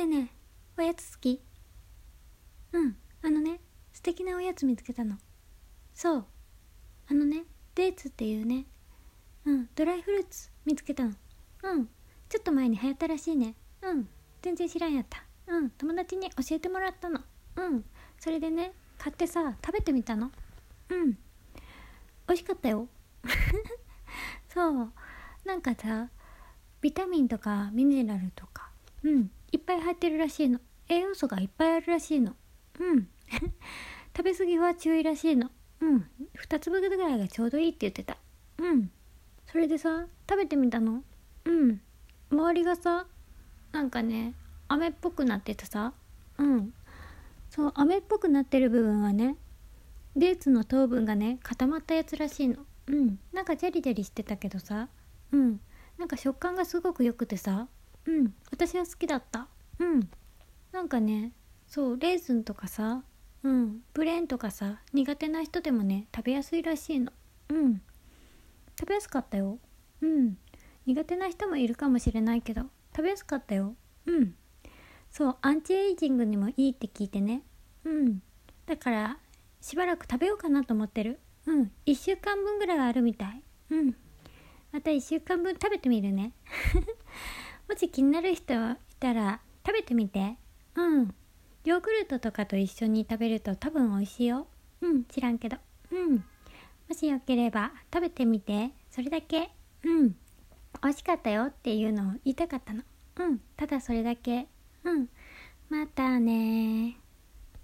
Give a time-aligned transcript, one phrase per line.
[0.00, 0.30] ねえね
[0.78, 1.42] えおやつ好き。
[2.72, 3.60] うんあのね
[3.92, 5.16] 素敵なおやつ見つけたの。
[5.94, 6.24] そう。
[7.10, 8.64] あのねデーツっていうね
[9.44, 11.12] うんドライフルーツ見つけたの。
[11.64, 11.88] うん
[12.30, 13.54] ちょっと前に流行ったらしいね。
[13.82, 14.08] うん
[14.40, 15.22] 全然知らんやった。
[15.48, 17.20] うん友達に教えてもらったの。
[17.56, 17.84] うん
[18.18, 20.30] それでね買ってさ食べてみたの。
[20.88, 21.18] うん美
[22.28, 22.88] 味しかったよ。
[24.48, 24.92] そう。
[25.44, 26.08] なんかさ
[26.80, 28.70] ビタミンとかミネラルとか。
[29.02, 29.30] うん。
[29.52, 30.60] いっぱい入ってるらしいの。
[30.88, 32.34] 栄養素がいっぱいあるらしいの。
[32.78, 33.08] うん。
[34.16, 35.50] 食べ過ぎは注意らしいの。
[35.80, 36.10] うん。
[36.34, 38.18] 2粒ぐらいがちょうどいいって言ってた。
[38.58, 38.90] うん。
[39.46, 41.02] それでさ食べてみたの？
[41.44, 41.80] うん。
[42.30, 43.06] 周りがさ
[43.72, 44.34] なんかね
[44.68, 45.92] 飴っぽくなっててさ。
[46.38, 46.72] うん。
[47.50, 49.36] そう飴っぽくなってる部分はね
[50.16, 52.64] デーツの糖分がね固まったやつらしいの。
[52.86, 53.18] うん。
[53.32, 54.88] なんかジャリジャリしてたけどさ。
[55.32, 55.60] うん。
[55.98, 57.68] なんか食感がすごく良くてさ。
[58.06, 58.34] うん。
[58.50, 59.48] 私は好きだった。
[59.78, 60.08] うん。
[60.72, 61.32] なんかね
[61.66, 63.02] そうレーズンとかさ
[63.42, 63.80] うん。
[63.92, 67.12] プレーンとかさ苦手な人でもね食べやすいらしいの。
[67.48, 67.82] うん。
[68.78, 69.58] 食べやすかったよ。
[70.00, 70.36] うん。
[70.86, 72.62] 苦手な人もいるかもしれないけど
[72.94, 73.74] 食べやすかったよ。
[74.06, 74.34] うん。
[75.10, 77.42] そうアンチエイジングにもいいって聞いてね。
[77.84, 78.22] うん。
[78.66, 79.18] だから
[79.60, 81.20] しばらく食べようかなと思ってる。
[81.46, 81.70] うん。
[81.86, 83.42] 1週間分ぐらいはあるみたい。
[83.70, 83.94] うん。
[84.72, 86.32] また1週間分食べてみるね
[87.70, 88.56] もし気になる人い
[88.98, 90.34] たら食べてみて。
[90.74, 91.14] うん。
[91.64, 94.48] ヨーグルトとかと一緒に食べると多分美味しいよ。
[94.80, 95.04] うん。
[95.04, 95.56] 知らんけど。
[95.92, 96.16] うん。
[96.16, 96.22] も
[96.98, 98.72] しよければ食べてみて。
[98.90, 99.52] それだけ。
[99.84, 100.08] うん。
[100.82, 102.82] 美味しかったよっていうのを言いたかったの。
[103.20, 103.40] うん。
[103.56, 104.48] ただそれだけ。
[104.82, 105.08] うん。
[105.68, 106.96] またね